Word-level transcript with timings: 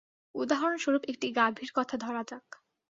উদাহরণস্বরূপ 0.35 1.03
একটি 1.05 1.27
গাভীর 1.31 1.69
কথা 1.75 1.95
ধরা 1.97 2.23
যাক। 2.23 2.45